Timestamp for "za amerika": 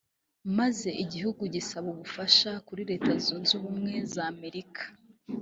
4.13-4.83